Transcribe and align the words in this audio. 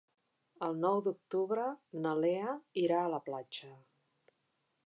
El 0.67 0.79
nou 0.85 1.01
d'octubre 1.07 1.67
na 2.05 2.15
Lea 2.23 2.57
irà 2.87 3.03
a 3.05 3.15
la 3.17 3.23
platja. 3.29 3.71